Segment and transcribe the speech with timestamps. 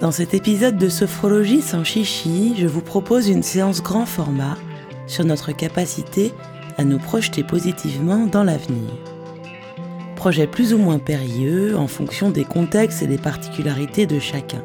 [0.00, 4.56] Dans cet épisode de Sophrologie sans chichi, je vous propose une séance grand format
[5.08, 6.32] sur notre capacité
[6.76, 8.90] à nous projeter positivement dans l'avenir.
[10.14, 14.62] Projet plus ou moins périlleux en fonction des contextes et des particularités de chacun.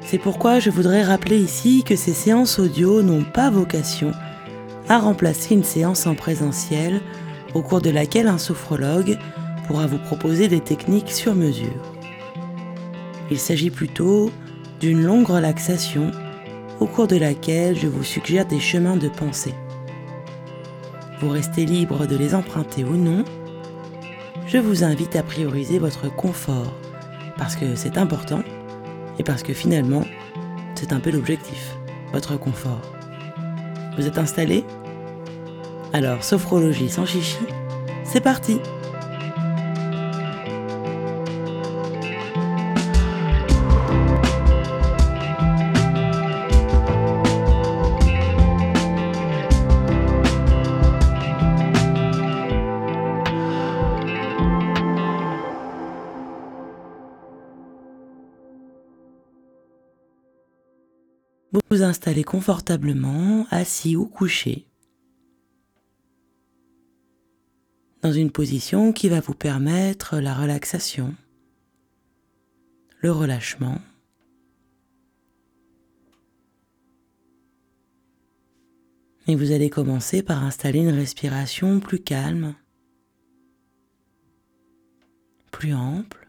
[0.00, 4.12] C'est pourquoi je voudrais rappeler ici que ces séances audio n'ont pas vocation
[4.88, 7.02] à remplacer une séance en présentiel
[7.52, 9.18] au cours de laquelle un sophrologue
[9.66, 11.82] pourra vous proposer des techniques sur mesure.
[13.30, 14.30] Il s'agit plutôt
[14.80, 16.10] d'une longue relaxation
[16.80, 19.54] au cours de laquelle je vous suggère des chemins de pensée.
[21.20, 23.24] Vous restez libre de les emprunter ou non.
[24.46, 26.72] Je vous invite à prioriser votre confort
[27.38, 28.42] parce que c'est important
[29.18, 30.04] et parce que finalement,
[30.74, 31.76] c'est un peu l'objectif,
[32.12, 32.82] votre confort.
[33.96, 34.64] Vous êtes installé?
[35.92, 37.38] Alors, sophrologie sans chichi,
[38.04, 38.60] c'est parti
[61.52, 64.66] Vous vous installez confortablement, assis ou couché,
[68.02, 71.14] dans une position qui va vous permettre la relaxation,
[73.00, 73.80] le relâchement.
[79.28, 82.54] Et vous allez commencer par installer une respiration plus calme,
[85.50, 86.25] plus ample.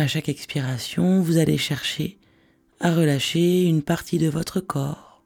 [0.00, 2.20] À chaque expiration, vous allez chercher
[2.78, 5.24] à relâcher une partie de votre corps,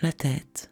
[0.00, 0.70] la tête,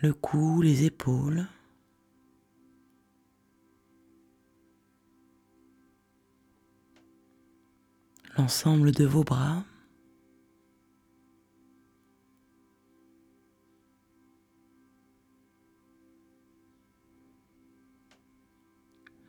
[0.00, 1.46] le cou, les épaules,
[8.36, 9.64] l'ensemble de vos bras.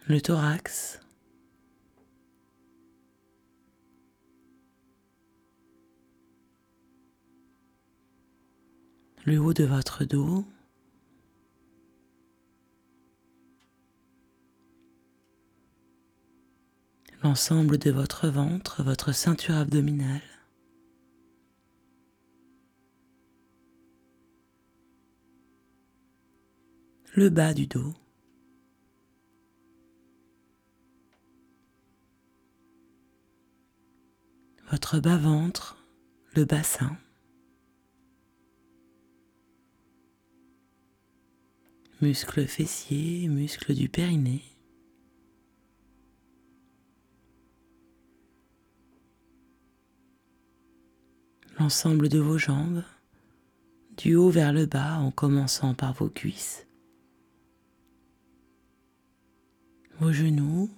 [0.07, 0.99] Le thorax,
[9.25, 10.45] le haut de votre dos,
[17.23, 20.21] l'ensemble de votre ventre, votre ceinture abdominale.
[27.13, 27.93] le bas du dos.
[34.71, 35.75] Votre bas-ventre,
[36.33, 36.97] le bassin.
[41.99, 44.43] Muscles fessiers, muscles du périnée.
[51.59, 52.83] L'ensemble de vos jambes,
[53.97, 56.65] du haut vers le bas en commençant par vos cuisses.
[59.99, 60.69] Vos genoux,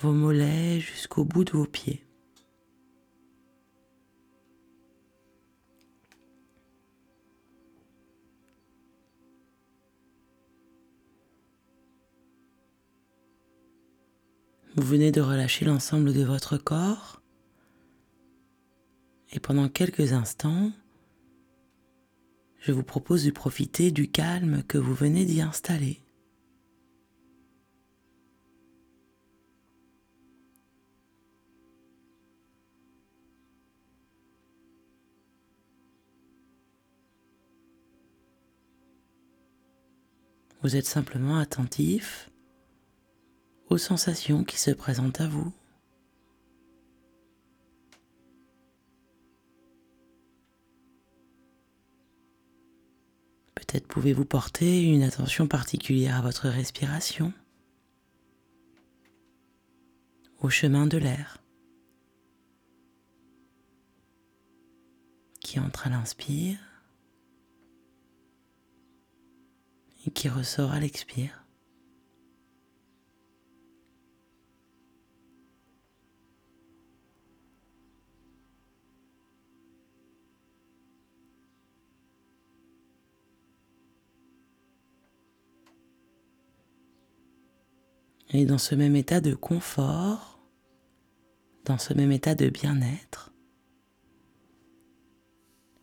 [0.00, 2.06] vos mollets jusqu'au bout de vos pieds.
[14.76, 17.20] Vous venez de relâcher l'ensemble de votre corps
[19.32, 20.72] et pendant quelques instants,
[22.58, 26.00] je vous propose de profiter du calme que vous venez d'y installer.
[40.62, 42.30] Vous êtes simplement attentif
[43.70, 45.52] aux sensations qui se présentent à vous.
[53.54, 57.32] Peut-être pouvez-vous porter une attention particulière à votre respiration,
[60.40, 61.38] au chemin de l'air
[65.40, 66.69] qui entre à l'inspire
[70.12, 71.44] qui ressort à l'expire.
[88.32, 90.38] Et dans ce même état de confort,
[91.64, 93.32] dans ce même état de bien-être,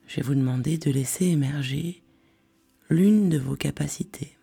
[0.06, 2.07] je vais vous demander de laisser émerger
[2.90, 4.38] l'une de vos capacités.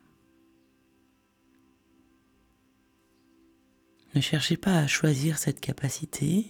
[4.14, 6.46] Ne cherchez pas à choisir cette capacité.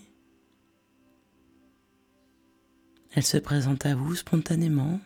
[3.13, 5.01] Elle se présente à vous spontanément.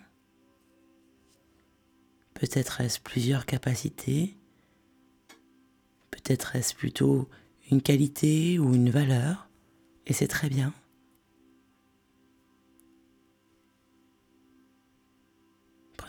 [2.34, 4.36] Peut-être est-ce plusieurs capacités.
[6.10, 7.28] Peut-être est-ce plutôt
[7.70, 9.50] une qualité ou une valeur.
[10.06, 10.72] Et c'est très bien.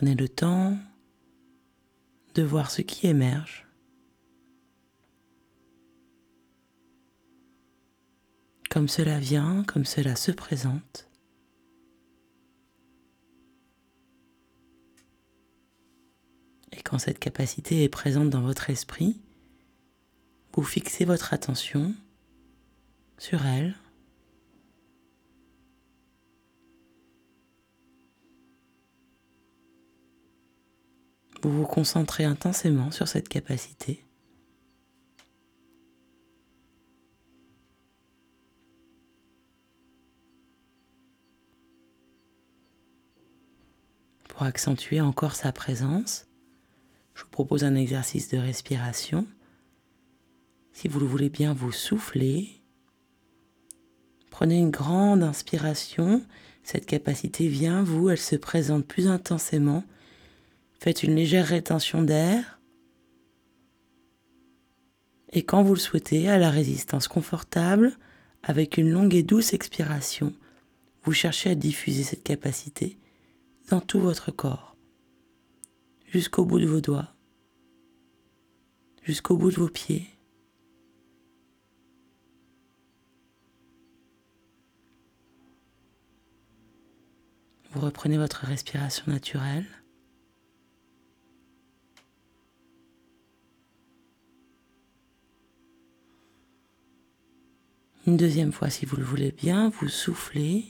[0.00, 0.78] Prenez le temps
[2.34, 3.66] de voir ce qui émerge.
[8.70, 11.06] Comme cela vient, comme cela se présente.
[16.72, 19.20] Et quand cette capacité est présente dans votre esprit,
[20.54, 21.94] vous fixez votre attention
[23.18, 23.76] sur elle.
[31.42, 34.04] Vous vous concentrez intensément sur cette capacité.
[44.28, 46.26] Pour accentuer encore sa présence,
[47.14, 49.26] je vous propose un exercice de respiration.
[50.72, 52.62] Si vous le voulez bien, vous soufflez.
[54.30, 56.22] Prenez une grande inspiration.
[56.62, 59.84] Cette capacité vient, vous, elle se présente plus intensément.
[60.80, 62.58] Faites une légère rétention d'air.
[65.30, 67.98] Et quand vous le souhaitez, à la résistance confortable,
[68.42, 70.32] avec une longue et douce expiration,
[71.02, 72.96] vous cherchez à diffuser cette capacité
[73.68, 74.74] dans tout votre corps,
[76.06, 77.14] jusqu'au bout de vos doigts,
[79.02, 80.08] jusqu'au bout de vos pieds.
[87.72, 89.66] Vous reprenez votre respiration naturelle.
[98.06, 100.64] Une deuxième fois, si vous le voulez bien, vous soufflez.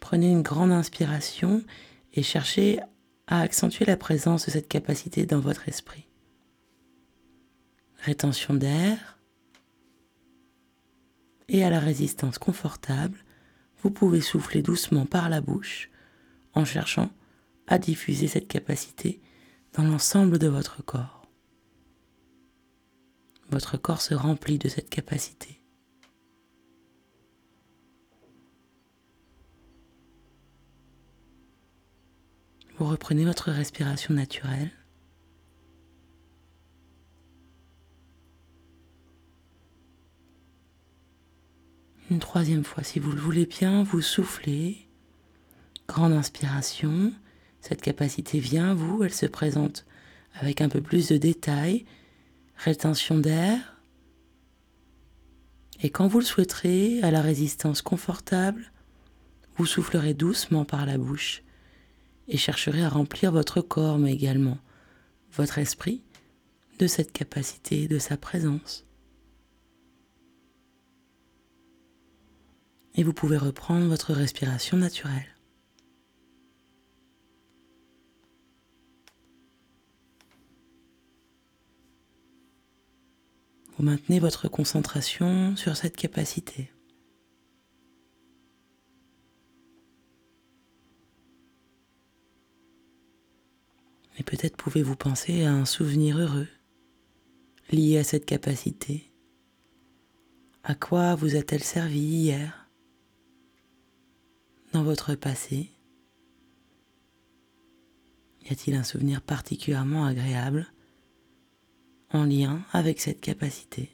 [0.00, 1.62] Prenez une grande inspiration
[2.12, 2.80] et cherchez
[3.26, 6.06] à accentuer la présence de cette capacité dans votre esprit.
[7.98, 9.18] Rétention d'air.
[11.48, 13.18] Et à la résistance confortable,
[13.82, 15.90] vous pouvez souffler doucement par la bouche
[16.54, 17.10] en cherchant
[17.66, 19.20] à diffuser cette capacité
[19.74, 21.26] dans l'ensemble de votre corps.
[23.50, 25.63] Votre corps se remplit de cette capacité.
[32.76, 34.72] Vous reprenez votre respiration naturelle.
[42.10, 44.88] Une troisième fois, si vous le voulez bien, vous soufflez.
[45.86, 47.12] Grande inspiration.
[47.60, 49.86] Cette capacité vient, vous, elle se présente
[50.34, 51.86] avec un peu plus de détails.
[52.56, 53.80] Rétention d'air.
[55.80, 58.72] Et quand vous le souhaiterez, à la résistance confortable,
[59.56, 61.44] vous soufflerez doucement par la bouche
[62.28, 64.58] et chercherez à remplir votre corps, mais également
[65.32, 66.02] votre esprit,
[66.78, 68.84] de cette capacité, de sa présence.
[72.94, 75.34] Et vous pouvez reprendre votre respiration naturelle.
[83.76, 86.70] Vous maintenez votre concentration sur cette capacité.
[94.26, 96.48] Peut-être pouvez-vous penser à un souvenir heureux
[97.70, 99.12] lié à cette capacité.
[100.62, 102.68] À quoi vous a-t-elle servi hier
[104.72, 105.70] dans votre passé?
[108.44, 110.66] Y a-t-il un souvenir particulièrement agréable
[112.10, 113.93] en lien avec cette capacité?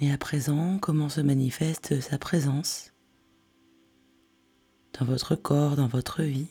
[0.00, 2.92] Et à présent, comment se manifeste sa présence
[4.98, 6.46] dans votre corps, dans votre vie?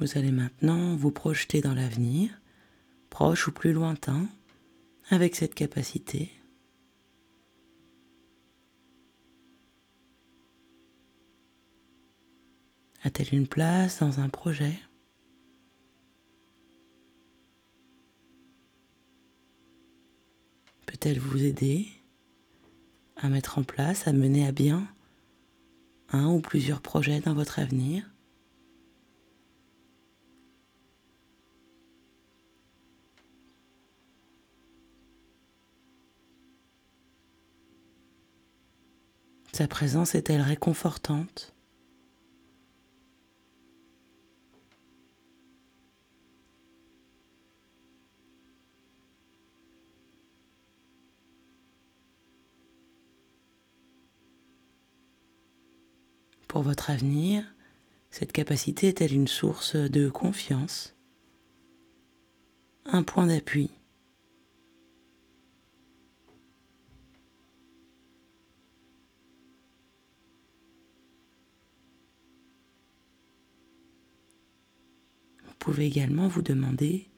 [0.00, 2.30] Vous allez maintenant vous projeter dans l'avenir,
[3.10, 4.28] proche ou plus lointain,
[5.10, 6.30] avec cette capacité.
[13.02, 14.78] A-t-elle une place dans un projet?
[20.86, 21.88] Peut-elle vous aider
[23.16, 24.86] à mettre en place, à mener à bien
[26.10, 28.08] un ou plusieurs projets dans votre avenir?
[39.58, 41.52] Sa présence est-elle réconfortante?
[56.46, 57.42] Pour votre avenir,
[58.12, 60.94] cette capacité est-elle une source de confiance?
[62.84, 63.72] Un point d'appui
[75.68, 77.10] pouvez également vous demander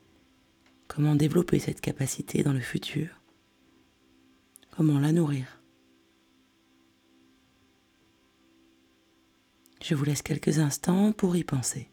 [0.88, 3.06] comment développer cette capacité dans le futur,
[4.72, 5.62] comment la nourrir.
[9.80, 11.89] Je vous laisse quelques instants pour y penser.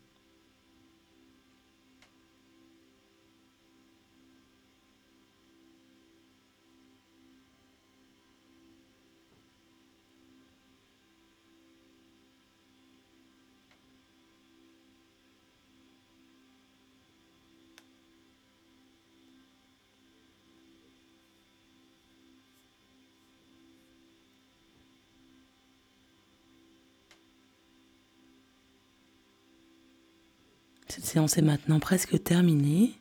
[30.98, 33.00] Cette séance est maintenant presque terminée.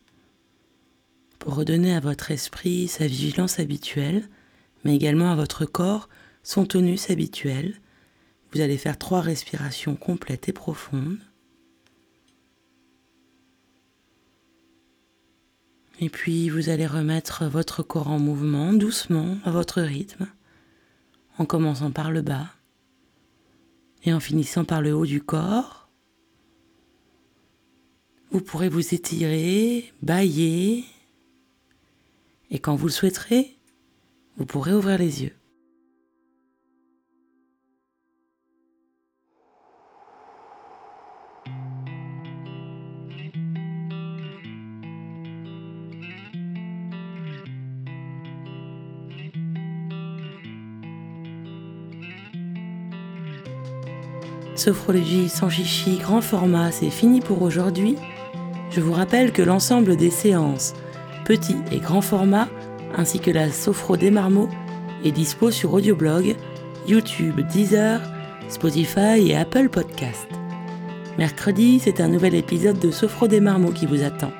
[1.38, 4.28] Pour redonner à votre esprit sa vigilance habituelle,
[4.84, 6.10] mais également à votre corps
[6.42, 7.80] son tonus habituel,
[8.52, 11.16] vous allez faire trois respirations complètes et profondes.
[15.98, 20.26] Et puis vous allez remettre votre corps en mouvement doucement à votre rythme,
[21.38, 22.48] en commençant par le bas
[24.04, 25.85] et en finissant par le haut du corps
[28.36, 30.84] vous pourrez vous étirer, bailler,
[32.50, 33.56] et quand vous le souhaiterez,
[34.36, 35.32] vous pourrez ouvrir les yeux.
[54.56, 57.96] Sophrologie sans chichi, grand format, c'est fini pour aujourd'hui.
[58.76, 60.74] Je vous rappelle que l'ensemble des séances,
[61.24, 62.46] petit et grand format,
[62.94, 64.50] ainsi que la Sophro des Marmots,
[65.02, 66.36] est dispo sur Audioblog,
[66.86, 68.02] YouTube, Deezer,
[68.50, 70.28] Spotify et Apple Podcast.
[71.16, 74.32] Mercredi, c'est un nouvel épisode de Sophro des Marmots qui vous attend.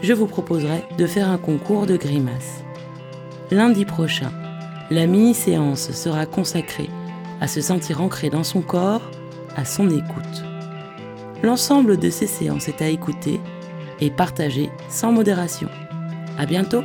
[0.00, 2.64] Je vous proposerai de faire un concours de grimaces.
[3.50, 4.32] Lundi prochain,
[4.90, 6.88] la mini-séance sera consacrée
[7.42, 9.02] à se sentir ancré dans son corps,
[9.56, 10.45] à son écoute.
[11.46, 13.40] L'ensemble de ces séances est à écouter
[14.00, 15.68] et partager sans modération.
[16.36, 16.82] À bientôt!